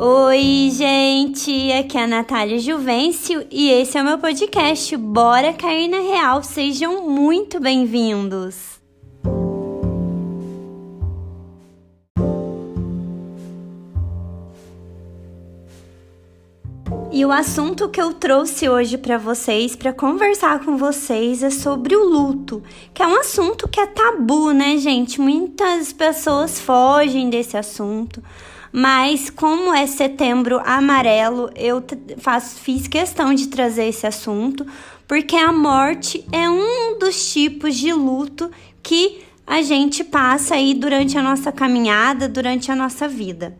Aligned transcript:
Oi, 0.00 0.70
gente! 0.70 1.72
Aqui 1.72 1.98
é 1.98 2.04
a 2.04 2.06
Natália 2.06 2.60
Juvencio 2.60 3.44
e 3.50 3.68
esse 3.68 3.98
é 3.98 4.00
o 4.00 4.04
meu 4.04 4.16
podcast 4.16 4.96
Bora 4.96 5.52
Cair 5.52 5.88
na 5.88 5.98
Real. 5.98 6.40
Sejam 6.40 7.10
muito 7.10 7.58
bem-vindos! 7.58 8.78
E 17.10 17.24
o 17.24 17.32
assunto 17.32 17.88
que 17.88 18.00
eu 18.00 18.12
trouxe 18.12 18.68
hoje 18.68 18.96
para 18.96 19.18
vocês, 19.18 19.74
para 19.74 19.92
conversar 19.92 20.64
com 20.64 20.76
vocês, 20.76 21.42
é 21.42 21.50
sobre 21.50 21.96
o 21.96 22.04
luto, 22.04 22.62
que 22.94 23.02
é 23.02 23.06
um 23.08 23.18
assunto 23.18 23.66
que 23.66 23.80
é 23.80 23.86
tabu, 23.88 24.52
né, 24.52 24.76
gente? 24.76 25.20
Muitas 25.20 25.92
pessoas 25.92 26.60
fogem 26.60 27.28
desse 27.28 27.56
assunto. 27.56 28.22
Mas 28.72 29.30
como 29.30 29.72
é 29.72 29.86
setembro 29.86 30.60
amarelo, 30.64 31.50
eu 31.56 31.82
faço, 32.18 32.58
fiz 32.60 32.86
questão 32.86 33.34
de 33.34 33.48
trazer 33.48 33.86
esse 33.86 34.06
assunto, 34.06 34.66
porque 35.06 35.36
a 35.36 35.52
morte 35.52 36.24
é 36.30 36.48
um 36.48 36.98
dos 36.98 37.32
tipos 37.32 37.74
de 37.76 37.92
luto 37.92 38.50
que 38.82 39.22
a 39.46 39.62
gente 39.62 40.04
passa 40.04 40.54
aí 40.54 40.74
durante 40.74 41.16
a 41.16 41.22
nossa 41.22 41.50
caminhada, 41.50 42.28
durante 42.28 42.70
a 42.70 42.76
nossa 42.76 43.08
vida. 43.08 43.56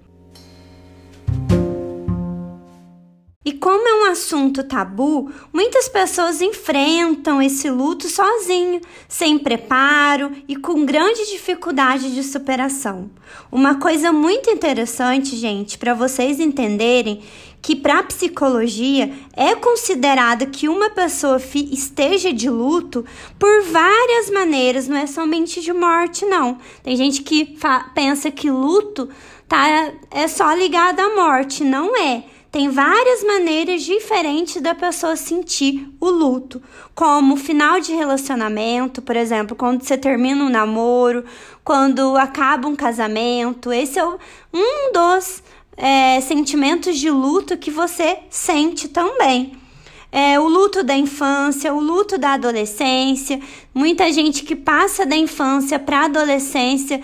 Como 3.69 3.87
é 3.87 3.93
um 3.93 4.11
assunto 4.11 4.65
tabu, 4.65 5.31
muitas 5.53 5.91
pessoas 5.91 6.41
enfrentam 6.41 7.43
esse 7.43 7.69
luto 7.69 8.09
sozinho, 8.09 8.81
sem 9.07 9.39
preparo 9.39 10.33
e 10.49 10.57
com 10.57 10.87
grande 10.87 11.27
dificuldade 11.27 12.15
de 12.15 12.23
superação. 12.23 13.11
Uma 13.53 13.75
coisa 13.75 14.11
muito 14.11 14.49
interessante, 14.49 15.37
gente, 15.37 15.77
para 15.77 15.93
vocês 15.93 16.41
entenderem 16.41 17.23
que 17.61 17.77
para 17.77 17.99
a 17.99 18.03
psicologia 18.05 19.13
é 19.37 19.55
considerado 19.55 20.47
que 20.47 20.67
uma 20.67 20.89
pessoa 20.89 21.39
esteja 21.71 22.33
de 22.33 22.49
luto 22.49 23.05
por 23.39 23.65
várias 23.65 24.31
maneiras, 24.31 24.89
não 24.89 24.97
é 24.97 25.07
somente 25.07 25.61
de 25.61 25.75
morte, 25.75 26.25
não. 26.25 26.57
Tem 26.83 26.97
gente 26.97 27.21
que 27.21 27.55
pensa 27.95 28.31
que 28.31 28.51
luto 28.51 29.11
tá, 29.47 29.93
é 30.11 30.27
só 30.27 30.55
ligado 30.55 31.01
à 31.01 31.15
morte, 31.15 31.63
não 31.63 31.95
é 31.95 32.25
tem 32.51 32.71
várias 32.71 33.23
maneiras 33.23 33.83
diferentes 33.83 34.61
da 34.63 34.75
pessoa 34.75 35.17
sentir 35.17 35.87
o 36.01 36.09
luto, 36.09 36.63
como 36.95 37.37
final 37.37 37.79
de 37.79 37.93
relacionamento, 37.93 39.03
por 39.03 39.17
exemplo, 39.17 39.55
quando 39.55 39.83
você 39.83 39.99
termina 39.99 40.43
um 40.43 40.49
namoro, 40.49 41.25
quando 41.63 42.17
acaba 42.17 42.67
um 42.67 42.75
casamento. 42.75 43.71
Esse 43.71 43.99
é 43.99 44.05
um 44.07 44.93
dos 44.93 45.43
é, 45.77 46.21
sentimentos 46.23 46.99
de 46.99 47.11
luto 47.11 47.57
que 47.59 47.71
você 47.71 48.21
sente 48.31 48.89
também. 48.89 49.53
É, 50.11 50.41
o 50.41 50.49
luto 50.49 50.83
da 50.83 50.97
infância, 50.97 51.75
o 51.75 51.81
luto 51.81 52.17
da 52.17 52.33
adolescência, 52.33 53.39
muita 53.75 54.11
gente 54.11 54.43
que 54.43 54.57
passa 54.57 55.05
da 55.05 55.15
infância 55.15 55.79
para 55.79 56.01
a 56.01 56.05
adolescência 56.07 57.03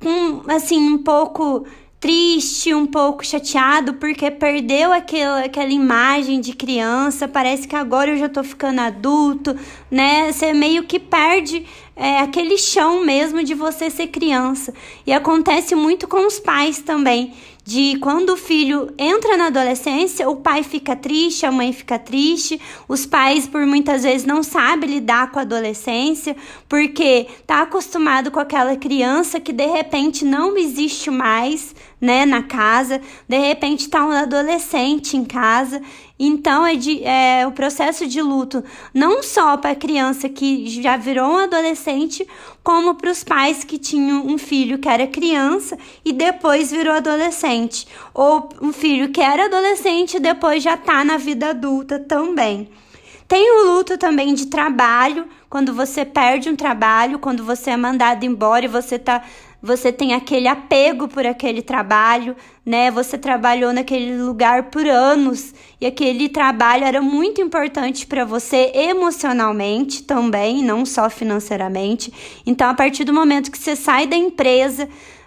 com 0.00 0.42
assim 0.46 0.78
um 0.78 0.98
pouco 0.98 1.66
triste, 2.04 2.74
um 2.74 2.84
pouco 2.84 3.24
chateado 3.24 3.94
porque 3.94 4.30
perdeu 4.30 4.92
aquela, 4.92 5.44
aquela 5.46 5.70
imagem 5.70 6.38
de 6.38 6.52
criança. 6.52 7.26
Parece 7.26 7.66
que 7.66 7.74
agora 7.74 8.10
eu 8.10 8.18
já 8.18 8.28
tô 8.28 8.44
ficando 8.44 8.78
adulto, 8.82 9.56
né? 9.90 10.30
Você 10.30 10.52
meio 10.52 10.82
que 10.82 11.00
perde 11.00 11.64
é, 11.96 12.18
aquele 12.18 12.58
chão 12.58 13.02
mesmo 13.02 13.42
de 13.42 13.54
você 13.54 13.88
ser 13.88 14.08
criança. 14.08 14.74
E 15.06 15.14
acontece 15.14 15.74
muito 15.74 16.06
com 16.06 16.26
os 16.26 16.38
pais 16.38 16.78
também 16.82 17.32
de 17.64 17.96
quando 17.98 18.34
o 18.34 18.36
filho 18.36 18.92
entra 18.98 19.38
na 19.38 19.46
adolescência, 19.46 20.28
o 20.28 20.36
pai 20.36 20.62
fica 20.62 20.94
triste, 20.94 21.46
a 21.46 21.50
mãe 21.50 21.72
fica 21.72 21.98
triste, 21.98 22.60
os 22.86 23.06
pais 23.06 23.46
por 23.46 23.64
muitas 23.64 24.02
vezes 24.02 24.26
não 24.26 24.42
sabem 24.42 24.90
lidar 24.90 25.32
com 25.32 25.38
a 25.38 25.42
adolescência, 25.42 26.36
porque 26.68 27.26
tá 27.46 27.62
acostumado 27.62 28.30
com 28.30 28.38
aquela 28.38 28.76
criança 28.76 29.40
que 29.40 29.52
de 29.52 29.66
repente 29.66 30.26
não 30.26 30.54
existe 30.58 31.10
mais, 31.10 31.74
né, 31.98 32.26
na 32.26 32.42
casa, 32.42 33.00
de 33.26 33.38
repente 33.38 33.88
tá 33.88 34.04
um 34.04 34.10
adolescente 34.10 35.16
em 35.16 35.24
casa 35.24 35.80
então, 36.18 36.64
é, 36.64 36.76
de, 36.76 37.02
é 37.04 37.44
o 37.46 37.50
processo 37.50 38.06
de 38.06 38.22
luto 38.22 38.62
não 38.92 39.22
só 39.22 39.56
para 39.56 39.70
a 39.70 39.76
criança 39.76 40.28
que 40.28 40.68
já 40.80 40.96
virou 40.96 41.28
um 41.28 41.38
adolescente, 41.38 42.26
como 42.62 42.94
para 42.94 43.10
os 43.10 43.24
pais 43.24 43.64
que 43.64 43.78
tinham 43.78 44.24
um 44.24 44.38
filho 44.38 44.78
que 44.78 44.88
era 44.88 45.08
criança 45.08 45.76
e 46.04 46.12
depois 46.12 46.70
virou 46.70 46.94
adolescente, 46.94 47.86
ou 48.12 48.48
um 48.62 48.72
filho 48.72 49.10
que 49.10 49.20
era 49.20 49.46
adolescente 49.46 50.16
e 50.16 50.20
depois 50.20 50.62
já 50.62 50.74
está 50.74 51.04
na 51.04 51.16
vida 51.16 51.50
adulta 51.50 51.98
também. 51.98 52.68
Tem 53.26 53.50
o 53.50 53.74
luto 53.74 53.98
também 53.98 54.34
de 54.34 54.46
trabalho, 54.46 55.26
quando 55.50 55.74
você 55.74 56.04
perde 56.04 56.48
um 56.48 56.54
trabalho, 56.54 57.18
quando 57.18 57.42
você 57.44 57.70
é 57.70 57.76
mandado 57.76 58.24
embora 58.24 58.66
e 58.66 58.68
você 58.68 58.98
tá 58.98 59.24
você 59.64 59.90
tem 59.90 60.12
aquele 60.12 60.46
apego 60.46 61.08
por 61.08 61.24
aquele 61.24 61.62
trabalho, 61.62 62.36
né? 62.66 62.90
Você 62.90 63.16
trabalhou 63.16 63.72
naquele 63.72 64.14
lugar 64.18 64.64
por 64.64 64.86
anos 64.86 65.54
e 65.80 65.86
aquele 65.86 66.28
trabalho 66.28 66.84
era 66.84 67.00
muito 67.00 67.40
importante 67.40 68.06
para 68.06 68.26
você 68.26 68.70
emocionalmente 68.74 70.02
também, 70.02 70.62
não 70.62 70.84
só 70.84 71.08
financeiramente. 71.08 72.12
Então, 72.44 72.68
a 72.68 72.74
partir 72.74 73.04
do 73.04 73.14
momento 73.14 73.50
que 73.50 73.56
você 73.56 73.74
sai 73.74 74.06
da 74.06 74.16
empresa, 74.16 74.86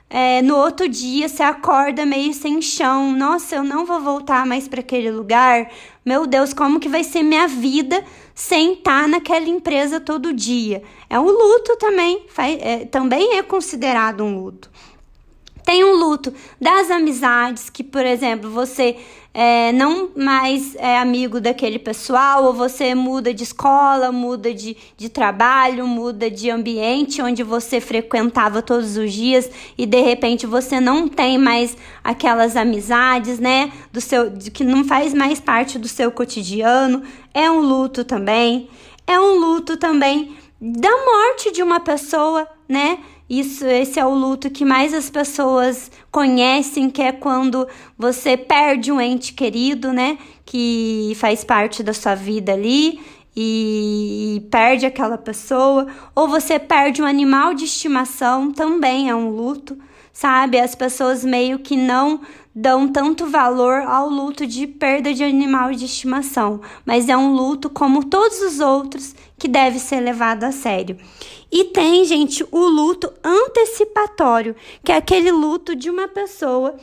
é, 0.10 0.42
no 0.42 0.56
outro 0.56 0.88
dia 0.88 1.28
você 1.28 1.44
acorda 1.44 2.06
meio 2.06 2.34
sem 2.34 2.62
chão. 2.62 3.12
Nossa, 3.12 3.56
eu 3.56 3.64
não 3.64 3.86
vou 3.86 4.00
voltar 4.00 4.46
mais 4.46 4.68
para 4.68 4.80
aquele 4.80 5.12
lugar. 5.12 5.70
Meu 6.06 6.26
Deus, 6.26 6.54
como 6.54 6.80
que 6.80 6.88
vai 6.88 7.04
ser 7.04 7.24
minha 7.24 7.48
vida 7.48 8.04
sem 8.34 8.74
estar 8.74 9.08
naquela 9.08 9.48
empresa 9.48 10.00
todo 10.00 10.34
dia? 10.34 10.82
É 11.10 11.20
um 11.20 11.30
luto 11.30 11.76
também, 11.78 12.26
faz, 12.30 12.58
é, 12.62 12.86
também 12.86 13.38
é 13.38 13.44
considerado 13.44 14.24
um 14.24 14.40
luto. 14.40 14.70
Tem 15.66 15.84
um 15.84 15.96
luto 15.96 16.34
das 16.62 16.90
amizades, 16.90 17.70
que, 17.70 17.84
por 17.84 18.06
exemplo, 18.06 18.50
você 18.50 18.96
é, 19.40 19.72
não 19.72 20.10
mais 20.16 20.74
é 20.78 20.98
amigo 20.98 21.40
daquele 21.40 21.78
pessoal, 21.78 22.46
ou 22.46 22.54
você 22.56 22.96
muda 22.96 23.32
de 23.32 23.44
escola, 23.44 24.12
muda 24.12 24.52
de, 24.52 24.76
de 24.98 25.10
trabalho, 25.10 25.86
muda 25.86 26.28
de 26.28 26.50
ambiente 26.50 27.22
onde 27.22 27.44
você 27.44 27.80
frequentava 27.80 28.64
todos 28.64 28.98
os 28.98 29.14
dias 29.14 29.48
e 29.78 29.86
de 29.86 30.02
repente 30.02 30.48
você 30.48 30.80
não 30.80 31.08
tem 31.08 31.38
mais 31.38 31.78
aquelas 32.04 32.56
amizades, 32.56 33.38
né? 33.38 33.72
Do 33.94 34.02
seu, 34.02 34.32
que 34.52 34.64
não 34.64 34.84
faz 34.84 35.14
mais 35.14 35.40
parte 35.40 35.78
do 35.78 35.88
seu 35.88 36.12
cotidiano. 36.12 37.04
É 37.32 37.48
um 37.52 37.60
luto 37.60 38.04
também. 38.04 38.68
É 39.06 39.20
um 39.20 39.38
luto 39.38 39.78
também 39.78 40.36
da 40.60 40.90
morte 40.90 41.52
de 41.52 41.62
uma 41.62 41.80
pessoa, 41.80 42.48
né? 42.68 42.98
Isso, 43.30 43.66
esse 43.66 44.00
é 44.00 44.06
o 44.06 44.14
luto 44.14 44.50
que 44.50 44.64
mais 44.64 44.94
as 44.94 45.10
pessoas 45.10 45.92
conhecem, 46.10 46.90
que 46.90 47.02
é 47.02 47.12
quando 47.12 47.68
você 47.98 48.38
perde 48.38 48.92
um 48.92 49.02
ente 49.02 49.34
querido, 49.34 49.92
né? 49.92 50.18
Que 50.46 51.12
faz 51.18 51.44
parte 51.44 51.84
da 51.84 51.94
sua 51.94 52.16
vida 52.16 52.54
ali 52.54 53.00
e 53.36 54.48
perde 54.50 54.86
aquela 54.86 55.18
pessoa, 55.18 55.86
ou 56.16 56.28
você 56.28 56.58
perde 56.58 57.04
um 57.04 57.06
animal 57.06 57.54
de 57.54 57.66
estimação, 57.66 58.52
também 58.52 59.10
é 59.10 59.16
um 59.16 59.30
luto, 59.30 59.78
sabe? 60.12 60.60
As 60.60 60.74
pessoas 60.74 61.24
meio 61.24 61.60
que 61.60 61.76
não 61.76 62.22
dão 62.60 62.88
tanto 62.88 63.28
valor 63.28 63.84
ao 63.84 64.10
luto 64.10 64.48
de 64.48 64.66
perda 64.66 65.14
de 65.14 65.24
animal 65.24 65.74
de 65.74 65.86
estimação, 65.86 66.60
mas 66.84 67.08
é 67.08 67.16
um 67.16 67.32
luto 67.32 67.70
como 67.70 68.04
todos 68.04 68.42
os 68.42 68.60
outros 68.60 69.14
que 69.38 69.48
deve 69.48 69.78
ser 69.78 70.00
levado 70.00 70.44
a 70.44 70.52
sério. 70.52 70.98
E 71.52 71.66
tem, 71.66 72.04
gente, 72.04 72.44
o 72.52 72.66
luto 72.66 73.14
antecipatório, 73.24 74.56
que 74.84 74.92
é 74.92 74.96
aquele 74.96 75.32
luto 75.32 75.76
de 75.76 75.92
uma 75.92 76.08
pessoa 76.08 76.76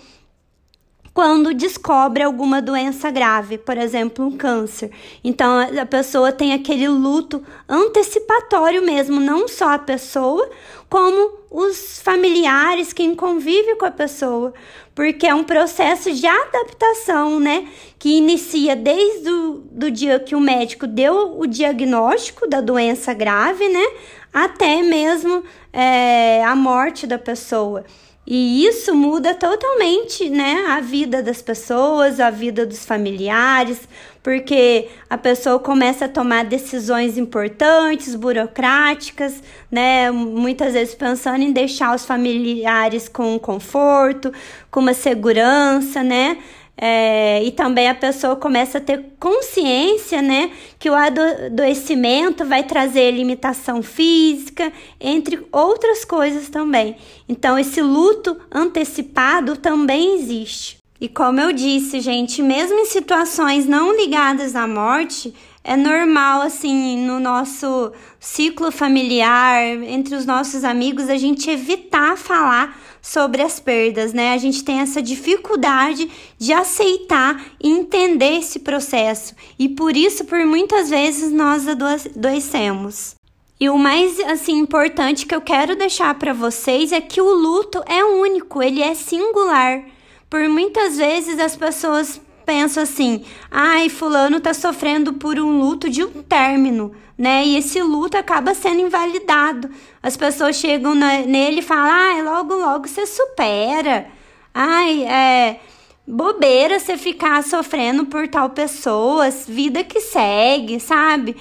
quando 1.15 1.55
descobre 1.55 2.25
alguma 2.25 2.61
doença 2.61 3.09
grave, 3.09 3.57
por 3.57 3.79
exemplo, 3.79 4.27
um 4.27 4.37
câncer. 4.37 4.91
Então 5.23 5.61
a 5.81 5.87
pessoa 5.87 6.33
tem 6.33 6.53
aquele 6.53 6.89
luto 6.89 7.41
antecipatório 7.69 8.85
mesmo, 8.85 9.21
não 9.21 9.47
só 9.47 9.75
a 9.75 9.79
pessoa, 9.79 10.51
como 10.91 11.39
os 11.49 12.01
familiares, 12.03 12.93
quem 12.93 13.15
convive 13.15 13.77
com 13.77 13.87
a 13.87 13.93
pessoa, 13.93 14.53
porque 14.93 15.25
é 15.25 15.33
um 15.33 15.45
processo 15.45 16.13
de 16.13 16.27
adaptação, 16.27 17.39
né? 17.39 17.69
Que 17.97 18.17
inicia 18.17 18.75
desde 18.75 19.31
o 19.31 19.63
do 19.71 19.91
dia 19.93 20.19
que 20.19 20.35
o 20.35 20.41
médico 20.41 20.85
deu 20.85 21.39
o 21.39 21.47
diagnóstico 21.47 22.49
da 22.49 22.61
doença 22.61 23.15
grave, 23.15 23.69
né? 23.69 23.85
Até 24.33 24.83
mesmo 24.83 25.45
é, 25.73 26.45
a 26.45 26.57
morte 26.57 27.07
da 27.07 27.21
pessoa. 27.21 27.85
E 28.27 28.67
isso 28.67 28.95
muda 28.95 29.35
totalmente, 29.35 30.31
né, 30.31 30.65
a 30.69 30.81
vida 30.81 31.23
das 31.23 31.43
pessoas, 31.43 32.19
a 32.19 32.31
vida 32.31 32.65
dos 32.65 32.85
familiares, 32.85 33.87
porque 34.23 34.89
a 35.11 35.19
pessoa 35.19 35.59
começa 35.59 36.07
a 36.07 36.09
tomar 36.09 36.47
decisões 36.47 37.19
importantes, 37.19 38.15
burocráticas, 38.15 39.43
né, 39.71 40.11
muitas 40.11 40.73
vezes 40.73 40.95
pensando 40.95 41.43
em 41.43 41.53
deixar 41.53 41.95
os 41.95 42.07
familiares 42.07 43.09
com 43.11 43.39
conforto, 43.39 44.33
com 44.71 44.81
uma 44.81 44.95
segurança, 44.95 46.03
né? 46.03 46.39
É, 46.77 47.43
e 47.45 47.53
também 47.53 47.89
a 47.89 47.95
pessoa 47.95 48.35
começa 48.35 48.79
a 48.79 48.81
ter 48.81 49.15
consciência, 49.19 50.21
né, 50.21 50.51
que 50.79 50.91
o 50.91 50.95
adoecimento 50.95 52.45
vai 52.45 52.65
trazer 52.65 53.13
limitação 53.13 53.83
física, 53.83 54.73
entre 55.01 55.47
outras 55.53 56.05
coisas 56.05 56.49
também. 56.49 56.97
Então, 57.29 57.59
esse 57.59 57.81
luto 57.81 58.37
antecipado 58.53 59.57
também 59.57 60.17
existe. 60.17 60.84
E 61.05 61.09
como 61.11 61.39
eu 61.39 61.53
disse, 61.53 62.01
gente, 62.01 62.43
mesmo 62.43 62.79
em 62.79 62.87
situações 62.87 63.67
não 63.67 63.95
ligadas 63.95 64.57
à 64.57 64.67
morte, 64.67 65.35
é 65.63 65.77
normal, 65.77 66.41
assim, 66.41 66.97
no 67.07 67.21
nosso 67.21 67.93
ciclo 68.19 68.73
familiar, 68.73 69.63
entre 69.83 70.15
os 70.15 70.25
nossos 70.25 70.65
amigos, 70.65 71.11
a 71.11 71.19
gente 71.19 71.51
evitar 71.51 72.17
falar 72.17 72.81
sobre 73.03 73.43
as 73.43 73.61
perdas, 73.61 74.15
né? 74.15 74.33
A 74.33 74.39
gente 74.39 74.65
tem 74.65 74.81
essa 74.81 75.03
dificuldade 75.03 76.11
de 76.39 76.55
aceitar 76.55 77.39
e 77.63 77.69
entender 77.69 78.39
esse 78.39 78.61
processo 78.61 79.35
e 79.59 79.69
por 79.69 79.95
isso, 79.95 80.25
por 80.25 80.43
muitas 80.47 80.89
vezes, 80.89 81.31
nós 81.31 81.67
adoecemos. 81.69 83.15
E 83.61 83.69
o 83.69 83.77
mais 83.77 84.19
assim 84.21 84.57
importante 84.57 85.27
que 85.27 85.35
eu 85.35 85.43
quero 85.43 85.77
deixar 85.77 86.15
para 86.15 86.33
vocês 86.33 86.93
é 86.93 87.01
que 87.03 87.21
o 87.21 87.31
luto 87.31 87.83
é 87.87 88.03
único, 88.03 88.63
ele 88.63 88.81
é 88.81 88.95
singular. 88.95 89.85
Por 90.29 90.49
muitas 90.49 90.97
vezes 90.97 91.39
as 91.39 91.57
pessoas 91.57 92.21
pensam 92.45 92.83
assim: 92.83 93.25
"Ai, 93.51 93.89
fulano 93.89 94.41
tá 94.41 94.53
sofrendo 94.53 95.15
por 95.15 95.39
um 95.39 95.59
luto 95.59 95.89
de 95.89 96.05
um 96.05 96.23
término" 96.23 96.95
né? 97.17 97.45
E 97.47 97.57
esse 97.57 97.81
luto 97.81 98.17
acaba 98.17 98.55
sendo 98.55 98.81
invalidado. 98.81 99.71
As 100.03 100.17
pessoas 100.17 100.57
chegam 100.57 100.95
na, 100.95 101.19
nele 101.19 101.61
e 101.61 101.63
falam: 101.63 101.91
ai, 101.91 102.23
logo, 102.23 102.55
logo 102.55 102.89
você 102.89 103.07
supera. 103.07 104.07
Ai, 104.53 105.05
é 105.05 105.61
bobeira 106.07 106.79
você 106.79 106.99
ficar 106.99 107.43
sofrendo 107.43 108.05
por 108.07 108.29
tal 108.29 108.51
pessoa, 108.51 109.31
vida 109.31 109.83
que 109.83 110.01
segue, 110.01 110.79
sabe? 110.79 111.35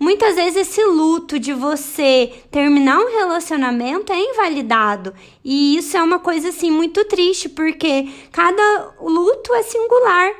Muitas 0.00 0.36
vezes 0.36 0.68
esse 0.68 0.82
luto 0.82 1.38
de 1.38 1.52
você 1.52 2.32
terminar 2.50 2.98
um 2.98 3.18
relacionamento 3.18 4.10
é 4.10 4.18
invalidado. 4.18 5.12
E 5.44 5.76
isso 5.76 5.94
é 5.94 6.02
uma 6.02 6.18
coisa 6.18 6.48
assim 6.48 6.70
muito 6.70 7.04
triste, 7.04 7.50
porque 7.50 8.08
cada 8.32 8.94
luto 8.98 9.52
é 9.52 9.62
singular. 9.62 10.32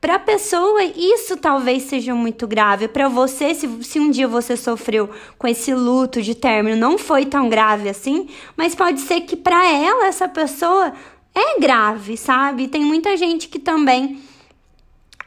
Para 0.00 0.14
a 0.14 0.18
pessoa, 0.20 0.84
isso 0.84 1.36
talvez 1.36 1.82
seja 1.82 2.14
muito 2.14 2.46
grave. 2.46 2.86
Para 2.86 3.08
você, 3.08 3.52
se, 3.52 3.68
se 3.82 3.98
um 3.98 4.08
dia 4.08 4.28
você 4.28 4.56
sofreu 4.56 5.10
com 5.36 5.48
esse 5.48 5.74
luto 5.74 6.22
de 6.22 6.36
término, 6.36 6.76
não 6.76 6.96
foi 6.96 7.26
tão 7.26 7.48
grave 7.48 7.88
assim, 7.88 8.28
mas 8.56 8.76
pode 8.76 9.00
ser 9.00 9.22
que 9.22 9.34
para 9.34 9.68
ela, 9.68 10.06
essa 10.06 10.28
pessoa 10.28 10.92
é 11.34 11.58
grave, 11.58 12.16
sabe? 12.16 12.68
Tem 12.68 12.84
muita 12.84 13.16
gente 13.16 13.48
que 13.48 13.58
também 13.58 14.22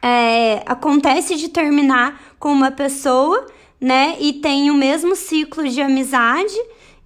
é, 0.01 0.63
acontece 0.65 1.35
de 1.35 1.49
terminar 1.49 2.35
com 2.39 2.53
uma 2.53 2.71
pessoa, 2.71 3.45
né? 3.81 4.15
E 4.19 4.33
tem 4.33 4.69
o 4.69 4.75
mesmo 4.75 5.15
ciclo 5.15 5.67
de 5.67 5.81
amizade 5.81 6.55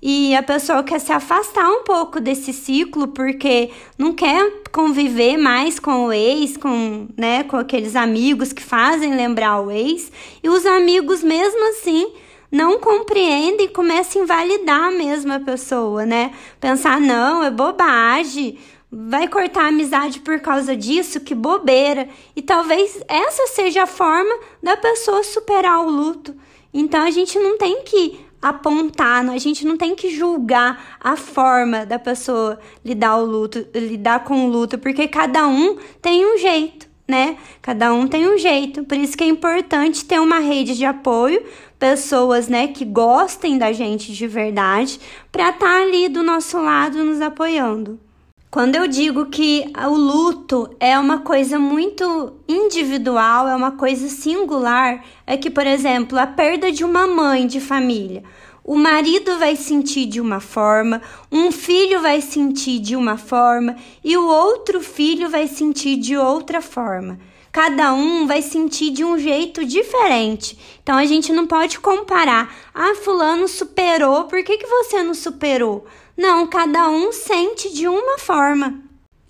e 0.02 0.36
a 0.36 0.44
pessoa 0.44 0.84
quer 0.84 1.00
se 1.00 1.12
afastar 1.12 1.68
um 1.68 1.84
pouco 1.84 2.20
desse 2.20 2.54
ciclo 2.54 3.08
porque 3.08 3.72
não 3.98 4.14
quer 4.14 4.62
conviver 4.72 5.38
mais 5.38 5.80
com 5.80 6.06
o 6.06 6.14
ex, 6.14 6.58
com, 6.58 7.08
né, 7.18 7.44
com 7.44 7.58
aqueles 7.58 7.96
amigos 7.96 8.52
que 8.52 8.62
fazem 8.62 9.16
lembrar 9.16 9.62
o 9.62 9.72
ex, 9.72 10.12
e 10.44 10.50
os 10.50 10.66
amigos 10.66 11.24
mesmo 11.24 11.70
assim 11.70 12.12
não 12.52 12.78
compreendem 12.80 13.66
e 13.66 13.70
começam 13.70 14.22
a 14.22 14.26
invalidar 14.26 14.92
mesmo 14.92 15.34
a 15.34 15.40
pessoa, 15.40 16.06
né? 16.06 16.32
Pensar, 16.60 17.02
não, 17.02 17.44
é 17.44 17.50
bobagem, 17.50 18.58
vai 18.98 19.28
cortar 19.28 19.66
a 19.66 19.68
amizade 19.68 20.22
por 20.22 20.40
causa 20.40 20.74
disso, 20.74 21.20
que 21.20 21.36
bobeira. 21.36 22.08
E 22.34 22.42
talvez 22.42 23.04
essa 23.10 23.48
seja 23.48 23.84
a 23.84 23.88
forma 23.88 24.34
da 24.64 24.78
pessoa 24.78 25.22
superar 25.22 25.82
o 25.86 25.90
luto. 25.90 26.34
Então 26.74 27.02
a 27.02 27.10
gente 27.10 27.38
não 27.38 27.58
tem 27.58 27.84
que 27.84 28.26
apontar, 28.42 29.28
a 29.30 29.38
gente 29.38 29.66
não 29.66 29.76
tem 29.76 29.96
que 29.96 30.10
julgar 30.16 30.98
a 31.02 31.18
forma 31.18 31.86
da 31.86 32.00
pessoa 32.00 32.58
lidar 32.86 33.18
o 33.18 33.26
luto, 33.26 33.68
lidar 33.76 34.24
com 34.24 34.46
o 34.46 34.50
luto, 34.50 34.78
porque 34.78 35.10
cada 35.10 35.46
um 35.46 35.78
tem 36.02 36.26
um 36.26 36.38
jeito, 36.38 36.88
né? 37.06 37.38
Cada 37.62 37.94
um 37.94 38.08
tem 38.08 38.30
um 38.30 38.38
jeito. 38.38 38.86
Por 38.86 38.98
isso 38.98 39.18
que 39.18 39.26
é 39.26 39.28
importante 39.28 40.06
ter 40.06 40.22
uma 40.22 40.40
rede 40.40 40.78
de 40.78 40.86
apoio, 40.86 41.44
pessoas, 41.78 42.48
né, 42.48 42.68
que 42.70 42.86
gostem 42.86 43.58
da 43.58 43.74
gente 43.74 44.14
de 44.14 44.26
verdade, 44.26 45.00
para 45.34 45.50
estar 45.50 45.66
tá 45.66 45.82
ali 45.82 46.08
do 46.08 46.24
nosso 46.24 46.58
lado 46.62 47.04
nos 47.04 47.20
apoiando. 47.20 48.00
Quando 48.56 48.78
eu 48.78 48.88
digo 48.88 49.26
que 49.26 49.66
o 49.86 49.96
luto 49.96 50.74
é 50.80 50.98
uma 50.98 51.18
coisa 51.20 51.60
muito 51.60 52.38
individual, 52.48 53.50
é 53.50 53.54
uma 53.54 53.72
coisa 53.72 54.08
singular, 54.08 55.04
é 55.28 55.36
que, 55.36 55.50
por 55.50 55.68
exemplo, 55.68 56.18
a 56.18 56.26
perda 56.26 56.72
de 56.72 56.82
uma 56.82 57.06
mãe 57.06 57.48
de 57.48 57.60
família. 57.60 58.24
O 58.64 58.78
marido 58.78 59.38
vai 59.38 59.58
sentir 59.58 60.06
de 60.06 60.22
uma 60.22 60.40
forma, 60.40 61.02
um 61.30 61.52
filho 61.52 62.00
vai 62.00 62.22
sentir 62.22 62.80
de 62.80 62.96
uma 62.96 63.18
forma 63.18 63.76
e 64.02 64.16
o 64.16 64.26
outro 64.26 64.80
filho 64.80 65.30
vai 65.30 65.50
sentir 65.50 65.98
de 65.98 66.16
outra 66.16 66.62
forma. 66.62 67.20
Cada 67.52 67.94
um 67.94 68.26
vai 68.26 68.42
sentir 68.42 68.90
de 68.90 69.04
um 69.04 69.20
jeito 69.20 69.66
diferente. 69.66 70.58
Então 70.82 70.98
a 70.98 71.06
gente 71.06 71.34
não 71.34 71.46
pode 71.46 71.78
comparar. 71.80 72.56
Ah, 72.74 72.96
fulano 72.96 73.50
superou, 73.50 74.26
por 74.26 74.42
que, 74.46 74.58
que 74.58 74.68
você 74.68 75.04
não 75.04 75.14
superou? 75.14 75.86
Não, 76.18 76.48
cada 76.48 76.90
um 76.90 77.12
sente 77.12 77.74
de 77.74 77.88
uma 77.88 78.18
forma. 78.18 78.82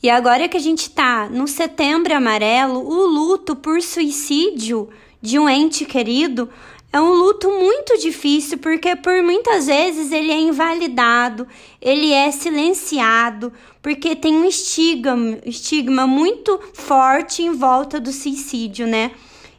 E 0.04 0.10
agora 0.10 0.48
que 0.48 0.58
a 0.58 0.62
gente 0.62 0.90
tá 0.92 1.28
no 1.30 1.48
setembro 1.48 2.14
amarelo, 2.16 2.80
o 2.80 3.08
luto 3.08 3.56
por 3.56 3.82
suicídio 3.82 4.90
de 5.20 5.40
um 5.40 5.50
ente 5.50 5.84
querido 5.84 6.48
é 6.94 7.02
um 7.02 7.12
luto 7.12 7.50
muito 7.50 7.98
difícil 7.98 8.60
porque 8.60 8.96
por 8.96 9.22
muitas 9.24 9.66
vezes 9.66 10.12
ele 10.12 10.32
é 10.32 10.40
invalidado, 10.40 11.48
ele 11.82 12.14
é 12.14 12.32
silenciado, 12.32 13.52
porque 13.82 14.16
tem 14.16 14.36
um 14.36 14.46
estigma, 14.46 15.40
estigma 15.46 16.08
muito 16.08 16.58
forte 16.74 17.42
em 17.42 17.52
volta 17.52 18.00
do 18.00 18.14
suicídio, 18.14 18.88
né? 18.88 19.12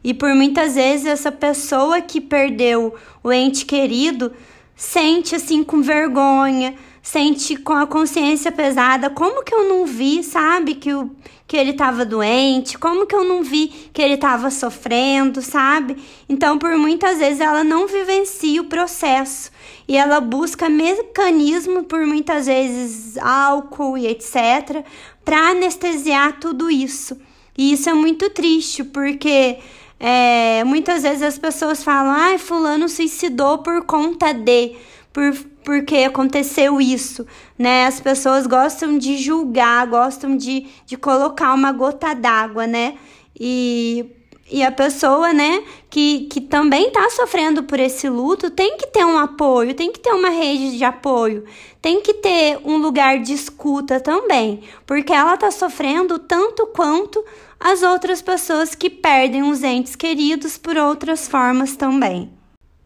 E 0.03 0.15
por 0.15 0.35
muitas 0.35 0.77
vezes 0.77 1.07
essa 1.07 1.33
pessoa 1.33 2.01
que 2.01 2.21
perdeu 2.21 2.95
o 3.23 3.33
ente 3.33 3.67
querido 3.67 4.33
sente 4.77 5.35
assim 5.35 5.65
com 5.65 5.83
vergonha, 5.83 6.75
sente 7.07 7.57
com 7.57 7.73
a 7.73 7.87
consciência 7.87 8.51
pesada, 8.51 9.09
como 9.09 9.45
que 9.45 9.55
eu 9.55 9.69
não 9.69 9.87
vi, 9.87 10.25
sabe, 10.25 10.75
que, 10.75 10.93
o, 10.93 11.09
que 11.47 11.57
ele 11.57 11.71
estava 11.71 12.05
doente, 12.05 12.77
como 12.77 13.07
que 13.07 13.15
eu 13.15 13.23
não 13.23 13.45
vi 13.45 13.69
que 13.93 14.03
ele 14.03 14.15
estava 14.15 14.51
sofrendo, 14.51 15.41
sabe? 15.41 15.97
Então, 16.29 16.59
por 16.59 16.77
muitas 16.77 17.19
vezes 17.19 17.41
ela 17.41 17.63
não 17.63 17.87
vivencia 17.87 18.61
o 18.61 18.65
processo 18.65 19.53
e 19.87 19.97
ela 19.97 20.21
busca 20.21 20.69
mecanismo 20.69 21.85
por 21.85 22.05
muitas 22.05 22.47
vezes 22.47 23.17
álcool 23.19 23.97
e 23.97 24.09
etc, 24.09 24.85
para 25.25 25.51
anestesiar 25.51 26.41
tudo 26.41 26.69
isso. 26.69 27.17
E 27.57 27.73
isso 27.73 27.89
é 27.89 27.95
muito 27.95 28.29
triste, 28.31 28.83
porque 28.83 29.61
é, 30.01 30.65
muitas 30.65 31.05
vezes 31.05 31.23
as 31.23 31.39
pessoas 31.39 31.85
falam, 31.85 32.11
ai, 32.11 32.35
ah, 32.35 32.39
fulano 32.41 32.89
suicidou 32.89 33.59
por 33.59 33.85
conta 33.85 34.35
de 34.35 34.75
por, 35.17 35.33
porque 35.65 35.97
aconteceu 35.97 36.79
isso, 36.79 37.27
né? 37.59 37.87
As 37.87 37.99
pessoas 37.99 38.47
gostam 38.47 38.99
de 38.99 39.17
julgar, 39.17 39.87
gostam 39.87 40.37
de, 40.37 40.67
de 40.85 40.95
colocar 40.95 41.55
uma 41.55 41.73
gota 41.73 42.15
d'água, 42.15 42.67
né? 42.67 42.99
E, 43.35 44.05
e 44.53 44.63
a 44.63 44.71
pessoa, 44.71 45.33
né, 45.33 45.65
que, 45.89 46.27
que 46.31 46.43
também 46.43 46.91
tá 46.91 47.09
sofrendo 47.09 47.63
por 47.63 47.81
esse 47.81 48.11
luto, 48.11 48.51
tem 48.51 48.77
que 48.77 48.89
ter 48.89 49.07
um 49.07 49.17
apoio, 49.17 49.73
tem 49.73 49.91
que 49.91 50.01
ter 50.01 50.13
uma 50.13 50.29
rede 50.29 50.77
de 50.77 50.85
apoio, 50.85 51.45
tem 51.81 52.03
que 52.03 52.13
ter 52.13 52.61
um 52.63 52.77
lugar 52.77 53.19
de 53.19 53.33
escuta 53.33 53.99
também, 53.99 54.65
porque 54.85 55.15
ela 55.15 55.39
tá 55.39 55.51
sofrendo 55.51 56.19
tanto 56.19 56.67
quanto 56.67 57.25
as 57.59 57.83
outras 57.83 58.21
pessoas 58.21 58.75
que 58.75 58.91
perdem 58.91 59.43
os 59.45 59.63
entes 59.63 59.97
queridos 59.97 60.59
por 60.59 60.77
outras 60.77 61.27
formas 61.27 61.75
também. 61.75 62.36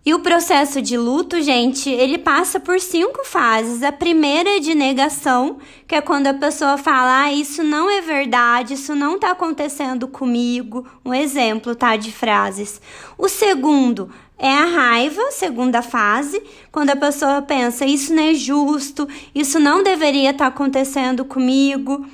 E 0.02 0.14
o 0.14 0.20
processo 0.20 0.80
de 0.80 0.96
luto, 0.96 1.42
gente, 1.42 1.90
ele 1.90 2.16
passa 2.16 2.58
por 2.58 2.80
cinco 2.80 3.22
fases. 3.22 3.82
A 3.82 3.92
primeira 3.92 4.56
é 4.56 4.58
de 4.58 4.74
negação, 4.74 5.58
que 5.86 5.94
é 5.94 6.00
quando 6.00 6.26
a 6.26 6.34
pessoa 6.34 6.78
fala: 6.78 7.24
ah, 7.24 7.32
isso 7.32 7.62
não 7.62 7.90
é 7.90 8.00
verdade, 8.00 8.74
isso 8.74 8.94
não 8.94 9.18
tá 9.18 9.32
acontecendo 9.32 10.08
comigo. 10.08 10.86
Um 11.04 11.12
exemplo, 11.12 11.74
tá? 11.74 11.96
De 11.96 12.10
frases. 12.10 12.80
O 13.18 13.28
segundo 13.28 14.10
é 14.38 14.50
a 14.50 14.64
raiva, 14.64 15.30
segunda 15.32 15.82
fase, 15.82 16.42
quando 16.72 16.88
a 16.88 16.96
pessoa 16.96 17.42
pensa: 17.42 17.84
isso 17.84 18.14
não 18.14 18.22
é 18.22 18.32
justo, 18.32 19.06
isso 19.34 19.60
não 19.60 19.82
deveria 19.82 20.30
estar 20.30 20.46
tá 20.46 20.48
acontecendo 20.48 21.26
comigo. 21.26 22.06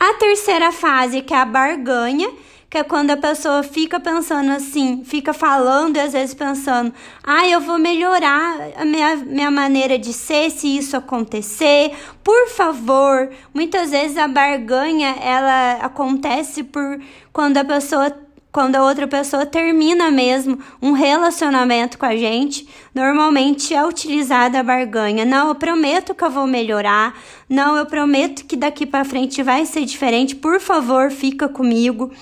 A 0.00 0.14
terceira 0.14 0.72
fase, 0.72 1.20
que 1.20 1.34
é 1.34 1.38
a 1.38 1.44
barganha, 1.44 2.30
que 2.74 2.78
é 2.78 2.82
quando 2.82 3.12
a 3.12 3.16
pessoa 3.16 3.62
fica 3.62 4.00
pensando 4.00 4.50
assim, 4.50 5.04
fica 5.04 5.32
falando 5.32 5.94
e 5.94 6.00
às 6.00 6.12
vezes 6.12 6.34
pensando, 6.34 6.92
ah, 7.22 7.46
eu 7.46 7.60
vou 7.60 7.78
melhorar 7.78 8.72
a 8.76 8.84
minha, 8.84 9.14
minha 9.14 9.48
maneira 9.48 9.96
de 9.96 10.12
ser 10.12 10.50
se 10.50 10.76
isso 10.76 10.96
acontecer, 10.96 11.92
por 12.24 12.48
favor. 12.48 13.30
Muitas 13.54 13.92
vezes 13.92 14.16
a 14.16 14.26
barganha, 14.26 15.14
ela 15.22 15.74
acontece 15.82 16.64
por 16.64 17.00
quando 17.32 17.58
a 17.58 17.64
pessoa 17.64 18.12
quando 18.50 18.76
a 18.76 18.84
outra 18.84 19.06
pessoa 19.06 19.44
termina 19.46 20.12
mesmo 20.12 20.58
um 20.80 20.92
relacionamento 20.92 21.98
com 21.98 22.06
a 22.06 22.16
gente, 22.16 22.68
normalmente 22.94 23.74
é 23.74 23.84
utilizada 23.84 24.58
a 24.60 24.62
barganha. 24.62 25.24
Não, 25.24 25.48
eu 25.48 25.54
prometo 25.56 26.14
que 26.14 26.22
eu 26.22 26.30
vou 26.30 26.46
melhorar. 26.46 27.16
Não, 27.48 27.76
eu 27.76 27.84
prometo 27.84 28.44
que 28.44 28.56
daqui 28.56 28.86
para 28.86 29.04
frente 29.04 29.42
vai 29.42 29.66
ser 29.66 29.84
diferente. 29.84 30.36
Por 30.36 30.60
favor, 30.60 31.10
fica 31.10 31.48
comigo. 31.48 32.12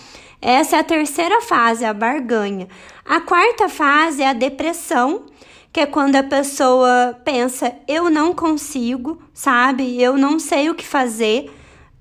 Essa 0.43 0.77
é 0.77 0.79
a 0.81 0.85
terceira 0.85 1.41
fase, 1.41 1.85
a 1.85 1.95
barganha. 1.95 2.69
A 3.05 3.21
quarta 3.21 3.69
fase 3.69 4.23
é 4.23 4.29
a 4.29 4.35
depressão, 4.35 5.27
que 5.73 5.81
é 5.81 5.87
quando 5.87 6.17
a 6.17 6.23
pessoa 6.23 7.19
pensa: 7.25 7.73
eu 7.89 8.11
não 8.11 8.35
consigo, 8.35 9.23
sabe? 9.33 10.03
Eu 10.03 10.19
não 10.19 10.39
sei 10.39 10.69
o 10.69 10.75
que 10.75 10.87
fazer 10.87 11.51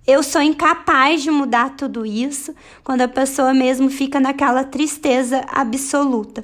eu 0.05 0.23
sou 0.23 0.41
incapaz 0.41 1.21
de 1.21 1.29
mudar 1.29 1.75
tudo 1.75 2.05
isso, 2.05 2.55
quando 2.83 3.01
a 3.01 3.07
pessoa 3.07 3.53
mesmo 3.53 3.89
fica 3.89 4.19
naquela 4.19 4.63
tristeza 4.63 5.45
absoluta. 5.47 6.43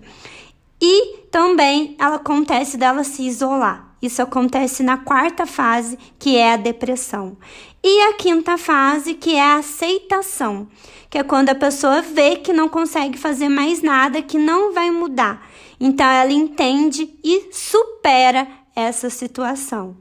E 0.79 1.17
também 1.31 1.95
ela 1.97 2.17
acontece 2.17 2.77
dela 2.77 3.03
se 3.03 3.23
isolar. 3.23 3.86
Isso 4.01 4.21
acontece 4.21 4.83
na 4.83 4.97
quarta 4.97 5.45
fase, 5.45 5.97
que 6.19 6.35
é 6.35 6.53
a 6.53 6.57
depressão. 6.57 7.37
E 7.83 8.01
a 8.03 8.13
quinta 8.13 8.57
fase, 8.57 9.13
que 9.13 9.35
é 9.35 9.41
a 9.41 9.57
aceitação, 9.57 10.67
que 11.09 11.17
é 11.17 11.23
quando 11.23 11.49
a 11.49 11.55
pessoa 11.55 12.01
vê 12.01 12.35
que 12.35 12.53
não 12.53 12.69
consegue 12.69 13.17
fazer 13.17 13.49
mais 13.49 13.81
nada, 13.81 14.21
que 14.21 14.37
não 14.37 14.73
vai 14.73 14.91
mudar. 14.91 15.47
Então 15.79 16.05
ela 16.05 16.31
entende 16.31 17.09
e 17.23 17.49
supera 17.51 18.47
essa 18.75 19.09
situação. 19.09 19.95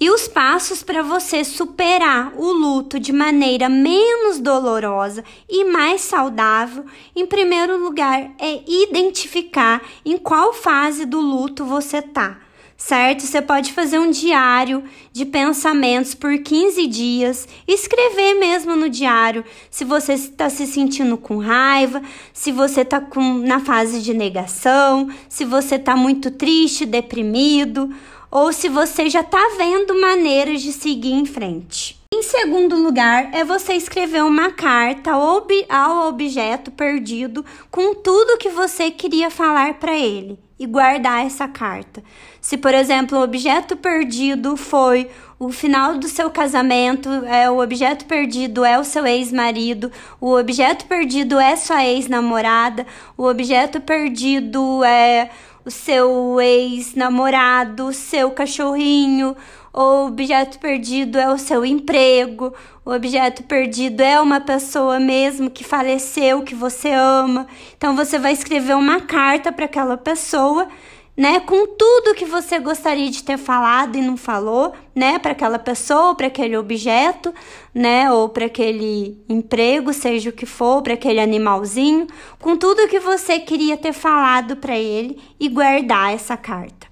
E 0.00 0.10
os 0.10 0.26
passos 0.26 0.82
para 0.82 1.02
você 1.02 1.44
superar 1.44 2.32
o 2.36 2.52
luto 2.52 2.98
de 2.98 3.12
maneira 3.12 3.68
menos 3.68 4.38
dolorosa 4.38 5.24
e 5.48 5.64
mais 5.64 6.02
saudável, 6.02 6.84
em 7.14 7.24
primeiro 7.24 7.78
lugar, 7.78 8.30
é 8.38 8.62
identificar 8.66 9.80
em 10.04 10.18
qual 10.18 10.52
fase 10.52 11.06
do 11.06 11.20
luto 11.20 11.64
você 11.64 12.02
tá. 12.02 12.43
Certo? 12.86 13.22
Você 13.22 13.40
pode 13.40 13.72
fazer 13.72 13.98
um 13.98 14.10
diário 14.10 14.84
de 15.10 15.24
pensamentos 15.24 16.14
por 16.14 16.36
15 16.36 16.86
dias, 16.86 17.48
escrever 17.66 18.34
mesmo 18.34 18.76
no 18.76 18.90
diário 18.90 19.42
se 19.70 19.86
você 19.86 20.12
está 20.12 20.50
se 20.50 20.66
sentindo 20.66 21.16
com 21.16 21.38
raiva, 21.38 22.02
se 22.30 22.52
você 22.52 22.82
está 22.82 23.02
na 23.42 23.58
fase 23.58 24.02
de 24.02 24.12
negação, 24.12 25.08
se 25.30 25.46
você 25.46 25.76
está 25.76 25.96
muito 25.96 26.30
triste, 26.30 26.84
deprimido 26.84 27.88
ou 28.30 28.52
se 28.52 28.68
você 28.68 29.08
já 29.08 29.20
está 29.20 29.54
vendo 29.56 29.98
maneiras 29.98 30.60
de 30.60 30.70
seguir 30.70 31.14
em 31.14 31.24
frente. 31.24 31.98
Em 32.12 32.22
segundo 32.22 32.76
lugar, 32.76 33.30
é 33.32 33.42
você 33.44 33.72
escrever 33.72 34.22
uma 34.22 34.50
carta 34.50 35.12
ao 35.12 36.06
objeto 36.06 36.70
perdido 36.70 37.42
com 37.70 37.94
tudo 37.94 38.36
que 38.36 38.50
você 38.50 38.90
queria 38.90 39.30
falar 39.30 39.72
para 39.78 39.96
ele 39.96 40.43
e 40.58 40.66
guardar 40.66 41.26
essa 41.26 41.48
carta. 41.48 42.02
Se, 42.40 42.56
por 42.56 42.74
exemplo, 42.74 43.18
o 43.18 43.22
objeto 43.22 43.76
perdido 43.76 44.56
foi 44.56 45.10
o 45.38 45.50
final 45.50 45.98
do 45.98 46.08
seu 46.08 46.30
casamento, 46.30 47.08
é 47.26 47.50
o 47.50 47.60
objeto 47.60 48.04
perdido 48.04 48.64
é 48.64 48.78
o 48.78 48.84
seu 48.84 49.04
ex-marido, 49.06 49.90
o 50.20 50.36
objeto 50.36 50.86
perdido 50.86 51.38
é 51.40 51.56
sua 51.56 51.84
ex-namorada, 51.84 52.86
o 53.16 53.24
objeto 53.24 53.80
perdido 53.80 54.84
é 54.84 55.30
o 55.64 55.70
seu 55.70 56.40
ex-namorado, 56.40 57.86
o 57.86 57.92
seu 57.92 58.30
cachorrinho, 58.30 59.34
o 59.72 60.06
objeto 60.06 60.58
perdido 60.58 61.18
é 61.18 61.28
o 61.28 61.38
seu 61.38 61.64
emprego, 61.64 62.54
o 62.84 62.92
objeto 62.92 63.42
perdido 63.42 64.02
é 64.02 64.20
uma 64.20 64.40
pessoa 64.40 65.00
mesmo 65.00 65.50
que 65.50 65.64
faleceu, 65.64 66.42
que 66.42 66.54
você 66.54 66.90
ama. 66.90 67.46
Então 67.76 67.96
você 67.96 68.18
vai 68.18 68.32
escrever 68.32 68.76
uma 68.76 69.00
carta 69.00 69.50
para 69.50 69.64
aquela 69.64 69.96
pessoa 69.96 70.68
né, 71.16 71.38
com 71.40 71.66
tudo 71.66 72.14
que 72.14 72.24
você 72.24 72.58
gostaria 72.58 73.08
de 73.08 73.22
ter 73.22 73.38
falado 73.38 73.96
e 73.96 74.02
não 74.02 74.16
falou, 74.16 74.72
né, 74.94 75.18
para 75.18 75.32
aquela 75.32 75.58
pessoa, 75.58 76.14
para 76.14 76.26
aquele 76.26 76.56
objeto, 76.56 77.32
né, 77.72 78.10
ou 78.10 78.28
para 78.28 78.46
aquele 78.46 79.16
emprego, 79.28 79.92
seja 79.92 80.30
o 80.30 80.32
que 80.32 80.46
for, 80.46 80.82
para 80.82 80.94
aquele 80.94 81.20
animalzinho, 81.20 82.06
com 82.40 82.56
tudo 82.56 82.88
que 82.88 82.98
você 82.98 83.38
queria 83.38 83.76
ter 83.76 83.92
falado 83.92 84.56
para 84.56 84.76
ele 84.76 85.20
e 85.38 85.48
guardar 85.48 86.12
essa 86.12 86.36
carta. 86.36 86.88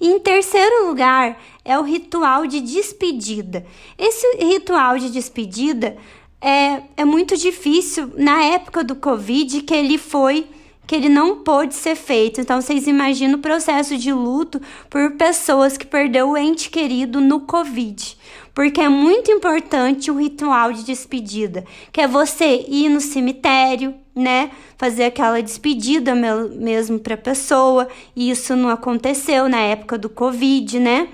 E 0.00 0.08
em 0.08 0.18
terceiro 0.18 0.86
lugar, 0.86 1.38
é 1.62 1.78
o 1.78 1.82
ritual 1.82 2.46
de 2.46 2.60
despedida. 2.62 3.66
Esse 3.98 4.26
ritual 4.38 4.98
de 4.98 5.10
despedida 5.10 5.98
é, 6.40 6.82
é 6.96 7.04
muito 7.04 7.36
difícil 7.36 8.10
na 8.16 8.42
época 8.42 8.82
do 8.82 8.96
Covid 8.96 9.60
que 9.60 9.74
ele 9.74 9.98
foi 9.98 10.46
que 10.90 10.96
ele 10.96 11.08
não 11.08 11.36
pôde 11.44 11.72
ser 11.72 11.94
feito. 11.94 12.40
Então 12.40 12.60
vocês 12.60 12.88
imaginam 12.88 13.38
o 13.38 13.40
processo 13.40 13.96
de 13.96 14.12
luto 14.12 14.60
por 14.90 15.12
pessoas 15.12 15.76
que 15.76 15.86
perdeu 15.86 16.30
o 16.30 16.36
ente 16.36 16.68
querido 16.68 17.20
no 17.20 17.42
Covid. 17.42 18.18
Porque 18.52 18.80
é 18.80 18.88
muito 18.88 19.30
importante 19.30 20.10
o 20.10 20.18
ritual 20.18 20.72
de 20.72 20.82
despedida, 20.82 21.64
que 21.92 22.00
é 22.00 22.08
você 22.08 22.66
ir 22.66 22.88
no 22.88 23.00
cemitério, 23.00 23.94
né? 24.16 24.50
Fazer 24.76 25.04
aquela 25.04 25.40
despedida 25.40 26.12
mesmo 26.12 26.98
para 26.98 27.14
a 27.14 27.18
pessoa. 27.18 27.86
E 28.16 28.28
isso 28.28 28.56
não 28.56 28.68
aconteceu 28.68 29.48
na 29.48 29.60
época 29.60 29.96
do 29.96 30.08
Covid, 30.08 30.80
né? 30.80 31.08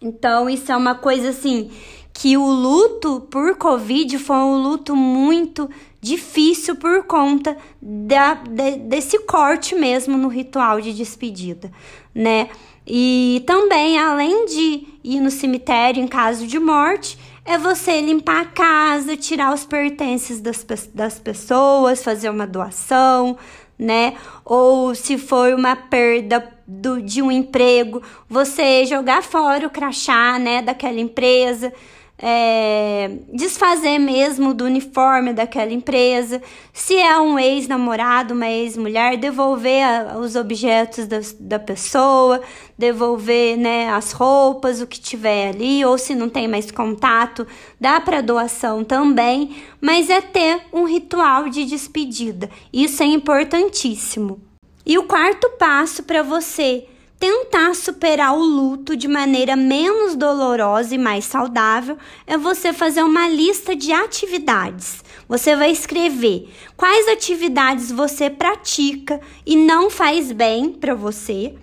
Então, 0.00 0.48
isso 0.48 0.70
é 0.70 0.76
uma 0.76 0.94
coisa 0.94 1.30
assim 1.30 1.72
que 2.18 2.34
o 2.36 2.46
luto 2.46 3.20
por 3.30 3.56
Covid 3.56 4.18
foi 4.18 4.36
um 4.36 4.56
luto 4.62 4.96
muito 4.96 5.68
difícil 6.06 6.76
por 6.76 7.04
conta 7.04 7.56
da, 7.82 8.34
de, 8.34 8.76
desse 8.76 9.18
corte 9.20 9.74
mesmo 9.74 10.16
no 10.16 10.28
ritual 10.28 10.80
de 10.80 10.92
despedida, 10.92 11.70
né? 12.14 12.48
E 12.86 13.42
também, 13.44 13.98
além 13.98 14.46
de 14.46 14.86
ir 15.02 15.20
no 15.20 15.30
cemitério 15.30 16.00
em 16.00 16.06
caso 16.06 16.46
de 16.46 16.60
morte, 16.60 17.18
é 17.44 17.58
você 17.58 18.00
limpar 18.00 18.42
a 18.42 18.44
casa, 18.44 19.16
tirar 19.16 19.52
os 19.52 19.64
pertences 19.64 20.40
das, 20.40 20.64
das 20.94 21.18
pessoas, 21.18 22.04
fazer 22.04 22.30
uma 22.30 22.46
doação, 22.46 23.36
né? 23.76 24.14
Ou 24.44 24.94
se 24.94 25.18
for 25.18 25.52
uma 25.54 25.74
perda 25.74 26.48
do, 26.64 27.02
de 27.02 27.20
um 27.20 27.32
emprego, 27.32 28.00
você 28.28 28.84
jogar 28.84 29.24
fora 29.24 29.66
o 29.66 29.70
crachá, 29.70 30.38
né, 30.38 30.62
daquela 30.62 31.00
empresa 31.00 31.72
é, 32.18 33.10
desfazer 33.32 33.98
mesmo 33.98 34.54
do 34.54 34.64
uniforme 34.64 35.32
daquela 35.32 35.72
empresa. 35.72 36.42
Se 36.72 36.96
é 36.96 37.18
um 37.18 37.38
ex-namorado, 37.38 38.34
uma 38.34 38.48
ex-mulher, 38.48 39.16
devolver 39.18 39.84
a, 39.84 40.18
os 40.18 40.34
objetos 40.34 41.06
da, 41.06 41.18
da 41.38 41.58
pessoa, 41.58 42.40
devolver 42.78 43.56
né, 43.58 43.90
as 43.90 44.12
roupas, 44.12 44.80
o 44.80 44.86
que 44.86 44.98
tiver 44.98 45.50
ali, 45.50 45.84
ou 45.84 45.98
se 45.98 46.14
não 46.14 46.28
tem 46.28 46.48
mais 46.48 46.70
contato, 46.70 47.46
dá 47.80 48.00
para 48.00 48.22
doação 48.22 48.82
também, 48.82 49.56
mas 49.80 50.08
é 50.08 50.20
ter 50.20 50.62
um 50.72 50.84
ritual 50.84 51.48
de 51.48 51.64
despedida. 51.64 52.48
Isso 52.72 53.02
é 53.02 53.06
importantíssimo. 53.06 54.40
E 54.84 54.96
o 54.96 55.04
quarto 55.04 55.50
passo 55.58 56.02
para 56.04 56.22
você 56.22 56.86
Tentar 57.18 57.74
superar 57.74 58.34
o 58.34 58.44
luto 58.44 58.94
de 58.94 59.08
maneira 59.08 59.56
menos 59.56 60.14
dolorosa 60.14 60.94
e 60.94 60.98
mais 60.98 61.24
saudável 61.24 61.96
é 62.26 62.36
você 62.36 62.74
fazer 62.74 63.02
uma 63.02 63.26
lista 63.26 63.74
de 63.74 63.90
atividades. 63.90 65.02
Você 65.26 65.56
vai 65.56 65.70
escrever 65.70 66.52
quais 66.76 67.08
atividades 67.08 67.90
você 67.90 68.28
pratica 68.28 69.18
e 69.46 69.56
não 69.56 69.88
faz 69.88 70.30
bem 70.30 70.70
para 70.70 70.94
você. 70.94 71.54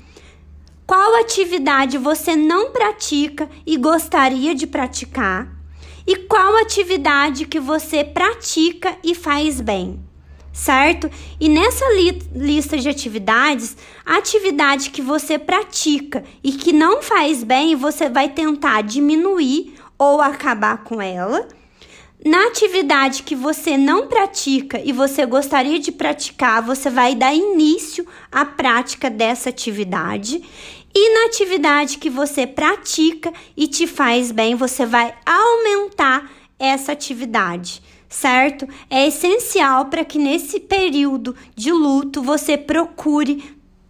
Qual 0.88 1.16
atividade 1.22 2.00
você 2.00 2.36
não 2.36 2.72
pratica 2.72 3.48
e 3.66 3.78
gostaria 3.78 4.56
de 4.56 4.66
praticar? 4.66 5.48
E 6.06 6.16
qual 6.16 6.58
atividade 6.58 7.46
que 7.46 7.60
você 7.60 8.04
pratica 8.04 8.98
e 9.04 9.14
faz 9.14 9.62
bem? 9.62 10.04
Certo? 10.54 11.10
E 11.40 11.50
nessa 11.50 11.84
li 11.96 12.22
lista 12.36 12.78
de 12.78 12.88
atividades, 12.88 13.76
a 14.06 14.18
atividade 14.18 14.92
que 14.92 15.02
você 15.02 15.40
pratica 15.40 16.24
e 16.44 16.52
que 16.52 16.72
não 16.72 17.02
faz 17.02 17.44
bem, 17.44 17.76
você 17.76 18.08
vai 18.08 18.30
tentar 18.30 18.84
diminuir 18.84 19.74
ou 19.98 20.22
acabar 20.22 20.84
com 20.84 21.02
ela. 21.02 21.48
Na 22.24 22.48
atividade 22.48 23.24
que 23.24 23.36
você 23.36 23.78
não 23.78 24.08
pratica 24.08 24.80
e 24.82 24.94
você 24.94 25.26
gostaria 25.26 25.78
de 25.80 25.92
praticar, 25.92 26.62
você 26.62 26.90
vai 26.90 27.16
dar 27.16 27.34
início 27.34 28.08
à 28.32 28.46
prática 28.46 29.10
dessa 29.10 29.50
atividade. 29.50 30.42
E 30.96 31.14
na 31.16 31.26
atividade 31.26 31.98
que 31.98 32.10
você 32.10 32.48
pratica 32.48 33.34
e 33.58 33.68
te 33.68 33.88
faz 33.88 34.32
bem, 34.32 34.56
você 34.56 34.86
vai 34.86 35.14
aumentar 35.26 36.32
essa 36.58 36.94
atividade 36.94 37.82
certo? 38.14 38.68
É 38.90 39.08
essencial 39.08 39.86
para 39.86 40.06
que 40.06 40.20
nesse 40.20 40.60
período 40.60 41.36
de 41.56 41.72
luto 41.72 42.22
você 42.22 42.56
procure 42.56 43.44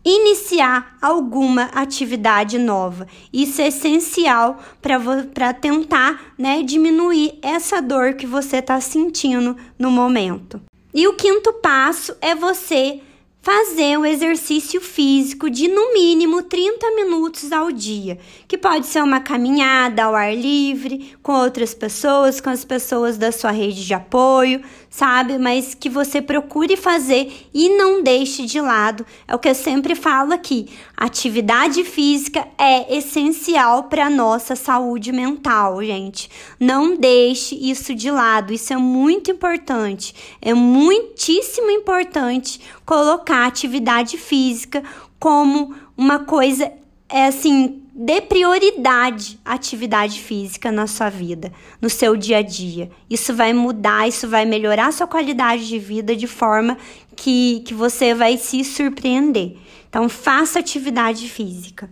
iniciar 0.05 0.97
alguma 1.01 1.63
atividade 1.73 2.57
nova. 2.57 3.05
Isso 3.31 3.61
é 3.61 3.67
essencial 3.67 4.59
para 4.81 5.53
tentar 5.53 6.33
né, 6.37 6.63
diminuir 6.63 7.37
essa 7.41 7.81
dor 7.81 8.13
que 8.13 8.25
você 8.25 8.57
está 8.57 8.79
sentindo 8.79 9.57
no 9.77 9.91
momento. 9.91 10.61
E 10.93 11.05
o 11.05 11.15
quinto 11.15 11.51
passo 11.53 12.15
é 12.21 12.33
você 12.33 13.01
fazer 13.43 13.97
o 13.97 14.05
exercício 14.05 14.79
físico 14.79 15.49
de 15.49 15.67
no 15.67 15.93
mínimo 15.93 16.43
30 16.43 16.95
minutos 16.95 17.51
ao 17.51 17.73
dia, 17.73 18.17
que 18.47 18.57
pode 18.57 18.87
ser 18.87 19.03
uma 19.03 19.19
caminhada 19.19 20.05
ao 20.05 20.15
ar 20.15 20.33
livre, 20.33 21.13
com 21.21 21.33
outras 21.33 21.73
pessoas, 21.73 22.39
com 22.39 22.49
as 22.49 22.63
pessoas 22.63 23.17
da 23.17 23.33
sua 23.33 23.51
rede 23.51 23.85
de 23.85 23.93
apoio, 23.93 24.63
sabe? 24.93 25.39
Mas 25.39 25.73
que 25.73 25.89
você 25.89 26.21
procure 26.21 26.77
fazer 26.77 27.49
e 27.51 27.67
não 27.69 28.03
deixe 28.03 28.45
de 28.45 28.61
lado. 28.61 29.03
É 29.27 29.33
o 29.33 29.39
que 29.39 29.49
eu 29.49 29.55
sempre 29.55 29.95
falo 29.95 30.31
aqui. 30.31 30.69
Atividade 30.95 31.83
física 31.83 32.47
é 32.59 32.95
essencial 32.95 33.85
para 33.85 34.07
nossa 34.07 34.55
saúde 34.55 35.11
mental, 35.11 35.83
gente. 35.83 36.29
Não 36.59 36.95
deixe 36.95 37.55
isso 37.55 37.95
de 37.95 38.11
lado. 38.11 38.53
Isso 38.53 38.71
é 38.71 38.77
muito 38.77 39.31
importante. 39.31 40.13
É 40.39 40.53
muitíssimo 40.53 41.71
importante 41.71 42.61
colocar 42.85 43.47
atividade 43.47 44.15
física 44.15 44.83
como 45.19 45.73
uma 45.97 46.19
coisa 46.19 46.71
é 47.09 47.27
assim, 47.27 47.82
dê 47.95 48.19
prioridade 48.21 49.39
à 49.45 49.53
atividade 49.53 50.19
física 50.19 50.71
na 50.71 50.87
sua 50.87 51.09
vida, 51.09 51.53
no 51.79 51.89
seu 51.89 52.17
dia 52.17 52.39
a 52.39 52.41
dia. 52.41 52.89
Isso 53.09 53.35
vai 53.35 53.53
mudar, 53.53 54.07
isso 54.07 54.27
vai 54.27 54.45
melhorar 54.45 54.87
a 54.87 54.91
sua 54.91 55.05
qualidade 55.05 55.67
de 55.67 55.77
vida 55.77 56.15
de 56.15 56.25
forma 56.25 56.77
que, 57.15 57.61
que 57.65 57.73
você 57.73 58.15
vai 58.15 58.37
se 58.37 58.63
surpreender. 58.63 59.57
Então, 59.87 60.09
faça 60.09 60.59
atividade 60.59 61.29
física. 61.29 61.89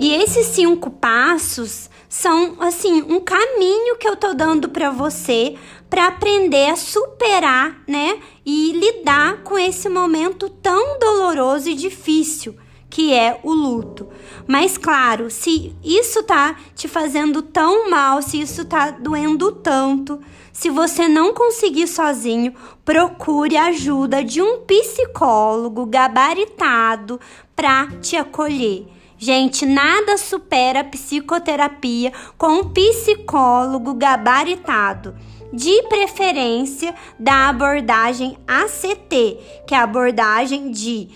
E 0.00 0.14
esses 0.14 0.46
cinco 0.46 0.90
passos 0.90 1.90
são 2.08 2.56
assim 2.60 3.02
um 3.02 3.18
caminho 3.18 3.96
que 3.96 4.08
eu 4.08 4.14
tô 4.14 4.32
dando 4.32 4.68
para 4.68 4.90
você 4.90 5.56
para 5.90 6.06
aprender 6.06 6.70
a 6.70 6.76
superar, 6.76 7.82
né, 7.86 8.20
e 8.46 8.72
lidar 8.72 9.42
com 9.42 9.58
esse 9.58 9.88
momento 9.88 10.48
tão 10.48 10.98
doloroso 11.00 11.68
e 11.68 11.74
difícil 11.74 12.54
que 12.88 13.12
é 13.12 13.40
o 13.42 13.52
luto. 13.52 14.08
Mas 14.46 14.78
claro, 14.78 15.30
se 15.30 15.74
isso 15.82 16.22
tá 16.22 16.56
te 16.74 16.86
fazendo 16.86 17.42
tão 17.42 17.90
mal, 17.90 18.22
se 18.22 18.40
isso 18.40 18.64
tá 18.64 18.90
doendo 18.90 19.50
tanto, 19.52 20.20
se 20.52 20.70
você 20.70 21.08
não 21.08 21.34
conseguir 21.34 21.86
sozinho, 21.86 22.54
procure 22.84 23.56
a 23.56 23.66
ajuda 23.66 24.22
de 24.22 24.40
um 24.40 24.60
psicólogo 24.60 25.84
gabaritado 25.86 27.20
para 27.54 27.88
te 28.00 28.16
acolher. 28.16 28.97
Gente, 29.18 29.66
nada 29.66 30.16
supera 30.16 30.80
a 30.80 30.84
psicoterapia 30.84 32.12
com 32.36 32.60
um 32.60 32.72
psicólogo 32.72 33.92
gabaritado. 33.94 35.16
De 35.52 35.82
preferência 35.88 36.94
da 37.18 37.48
abordagem 37.48 38.38
ACT, 38.46 39.38
que 39.66 39.74
é 39.74 39.78
a 39.78 39.82
abordagem 39.82 40.70
de 40.70 41.08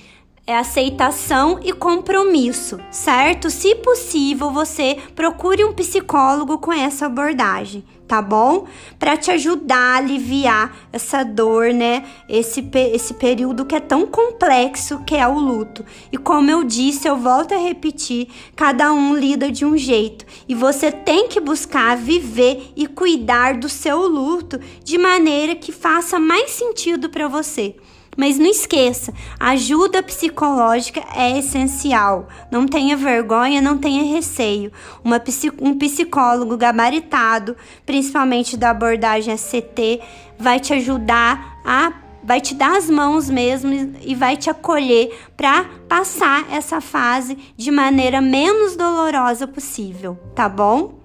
é 0.44 0.56
aceitação 0.56 1.60
e 1.62 1.72
compromisso, 1.72 2.80
certo? 2.90 3.48
Se 3.48 3.76
possível, 3.76 4.50
você 4.50 4.96
procure 5.14 5.64
um 5.64 5.72
psicólogo 5.72 6.58
com 6.58 6.72
essa 6.72 7.06
abordagem, 7.06 7.84
tá 8.08 8.20
bom? 8.20 8.66
Para 8.98 9.16
te 9.16 9.30
ajudar 9.30 9.76
a 9.76 9.96
aliviar 9.98 10.76
essa 10.92 11.22
dor, 11.22 11.72
né? 11.72 12.04
Esse, 12.28 12.68
esse 12.92 13.14
período 13.14 13.64
que 13.64 13.76
é 13.76 13.80
tão 13.80 14.04
complexo 14.04 15.04
que 15.04 15.14
é 15.14 15.28
o 15.28 15.38
luto. 15.38 15.84
E 16.10 16.18
como 16.18 16.50
eu 16.50 16.64
disse, 16.64 17.06
eu 17.06 17.16
volto 17.16 17.54
a 17.54 17.58
repetir: 17.58 18.26
cada 18.56 18.92
um 18.92 19.16
lida 19.16 19.48
de 19.48 19.64
um 19.64 19.76
jeito 19.76 20.26
e 20.48 20.56
você 20.56 20.90
tem 20.90 21.28
que 21.28 21.38
buscar 21.38 21.96
viver 21.96 22.72
e 22.74 22.88
cuidar 22.88 23.58
do 23.58 23.68
seu 23.68 24.08
luto 24.08 24.58
de 24.82 24.98
maneira 24.98 25.54
que 25.54 25.70
faça 25.70 26.18
mais 26.18 26.50
sentido 26.50 27.08
para 27.08 27.28
você. 27.28 27.76
Mas 28.16 28.38
não 28.38 28.46
esqueça, 28.46 29.12
ajuda 29.40 30.02
psicológica 30.02 31.02
é 31.16 31.38
essencial. 31.38 32.28
Não 32.50 32.66
tenha 32.66 32.94
vergonha, 32.94 33.62
não 33.62 33.78
tenha 33.78 34.02
receio. 34.04 34.70
Uma, 35.02 35.22
um 35.60 35.78
psicólogo 35.78 36.56
gabaritado, 36.58 37.56
principalmente 37.86 38.56
da 38.56 38.70
abordagem 38.70 39.32
ACT, 39.32 40.00
vai 40.38 40.60
te 40.60 40.74
ajudar 40.74 41.60
a 41.64 41.92
vai 42.24 42.40
te 42.40 42.54
dar 42.54 42.76
as 42.76 42.88
mãos 42.88 43.28
mesmo 43.28 43.72
e 44.00 44.14
vai 44.14 44.36
te 44.36 44.48
acolher 44.48 45.12
para 45.36 45.64
passar 45.88 46.46
essa 46.52 46.80
fase 46.80 47.36
de 47.56 47.68
maneira 47.72 48.20
menos 48.20 48.76
dolorosa 48.76 49.44
possível, 49.48 50.16
tá 50.32 50.48
bom? 50.48 51.01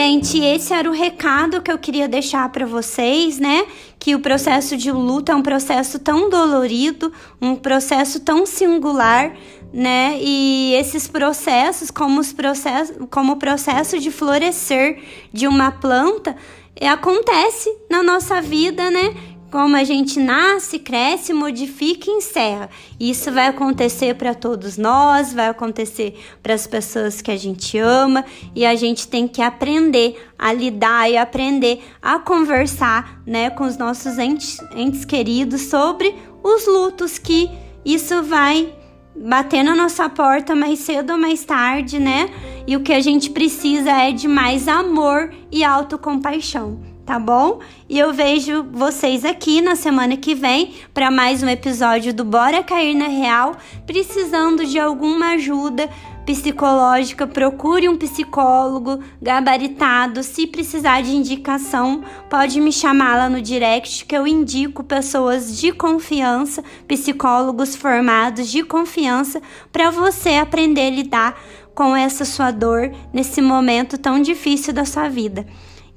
Gente, 0.00 0.38
esse 0.38 0.72
era 0.72 0.88
o 0.88 0.92
recado 0.92 1.60
que 1.60 1.72
eu 1.72 1.76
queria 1.76 2.06
deixar 2.06 2.48
para 2.50 2.64
vocês, 2.64 3.40
né? 3.40 3.66
Que 3.98 4.14
o 4.14 4.20
processo 4.20 4.76
de 4.76 4.92
luto 4.92 5.32
é 5.32 5.34
um 5.34 5.42
processo 5.42 5.98
tão 5.98 6.30
dolorido, 6.30 7.12
um 7.40 7.56
processo 7.56 8.20
tão 8.20 8.46
singular, 8.46 9.34
né? 9.72 10.16
E 10.20 10.72
esses 10.74 11.08
processos, 11.08 11.90
como, 11.90 12.20
os 12.20 12.32
processos, 12.32 12.96
como 13.10 13.32
o 13.32 13.36
processo 13.38 13.98
de 13.98 14.12
florescer 14.12 15.02
de 15.32 15.48
uma 15.48 15.72
planta, 15.72 16.36
acontece 16.80 17.68
na 17.90 18.00
nossa 18.00 18.40
vida, 18.40 18.92
né? 18.92 19.16
Como 19.50 19.76
a 19.76 19.84
gente 19.84 20.20
nasce, 20.20 20.78
cresce, 20.78 21.32
modifica 21.32 22.10
e 22.10 22.14
encerra. 22.14 22.68
Isso 23.00 23.32
vai 23.32 23.46
acontecer 23.46 24.14
para 24.14 24.34
todos 24.34 24.76
nós, 24.76 25.32
vai 25.32 25.48
acontecer 25.48 26.20
para 26.42 26.52
as 26.52 26.66
pessoas 26.66 27.22
que 27.22 27.30
a 27.30 27.36
gente 27.36 27.78
ama 27.78 28.26
e 28.54 28.66
a 28.66 28.74
gente 28.74 29.08
tem 29.08 29.26
que 29.26 29.40
aprender 29.40 30.22
a 30.38 30.52
lidar 30.52 31.10
e 31.10 31.16
aprender 31.16 31.82
a 32.02 32.18
conversar, 32.18 33.22
né, 33.26 33.48
com 33.48 33.64
os 33.64 33.78
nossos 33.78 34.18
entes, 34.18 34.58
entes 34.76 35.06
queridos 35.06 35.62
sobre 35.62 36.14
os 36.42 36.66
lutos 36.66 37.16
que 37.16 37.50
isso 37.84 38.22
vai 38.22 38.70
bater 39.16 39.62
na 39.62 39.74
nossa 39.74 40.10
porta 40.10 40.54
mais 40.54 40.80
cedo 40.80 41.14
ou 41.14 41.18
mais 41.18 41.42
tarde, 41.42 41.98
né? 41.98 42.30
E 42.66 42.76
o 42.76 42.80
que 42.80 42.92
a 42.92 43.00
gente 43.00 43.30
precisa 43.30 43.90
é 43.90 44.12
de 44.12 44.28
mais 44.28 44.68
amor 44.68 45.32
e 45.50 45.64
autocompaixão 45.64 46.87
tá 47.08 47.18
bom? 47.18 47.60
E 47.88 47.98
eu 47.98 48.12
vejo 48.12 48.64
vocês 48.70 49.24
aqui 49.24 49.62
na 49.62 49.74
semana 49.74 50.14
que 50.14 50.34
vem 50.34 50.74
para 50.92 51.10
mais 51.10 51.42
um 51.42 51.48
episódio 51.48 52.12
do 52.12 52.22
Bora 52.22 52.62
Cair 52.62 52.94
na 52.94 53.06
Real. 53.06 53.56
Precisando 53.86 54.66
de 54.66 54.78
alguma 54.78 55.30
ajuda 55.30 55.88
psicológica, 56.26 57.26
procure 57.26 57.88
um 57.88 57.96
psicólogo 57.96 59.02
gabaritado. 59.22 60.22
Se 60.22 60.46
precisar 60.46 61.00
de 61.00 61.16
indicação, 61.16 62.04
pode 62.28 62.60
me 62.60 62.70
chamar 62.70 63.16
lá 63.16 63.30
no 63.30 63.40
direct 63.40 64.04
que 64.04 64.14
eu 64.14 64.26
indico 64.26 64.84
pessoas 64.84 65.58
de 65.58 65.72
confiança, 65.72 66.62
psicólogos 66.86 67.74
formados 67.74 68.50
de 68.50 68.62
confiança 68.62 69.40
para 69.72 69.88
você 69.88 70.34
aprender 70.34 70.88
a 70.88 70.90
lidar 70.90 71.40
com 71.74 71.96
essa 71.96 72.26
sua 72.26 72.50
dor 72.50 72.92
nesse 73.14 73.40
momento 73.40 73.96
tão 73.96 74.20
difícil 74.20 74.74
da 74.74 74.84
sua 74.84 75.08
vida. 75.08 75.46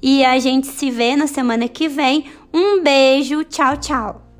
E 0.02 0.24
a 0.24 0.38
gente 0.38 0.66
se 0.66 0.90
vê 0.90 1.14
na 1.14 1.26
semana 1.26 1.68
que 1.68 1.88
vem. 1.88 2.24
Um 2.52 2.82
beijo, 2.82 3.44
tchau, 3.44 3.76
tchau. 3.76 4.31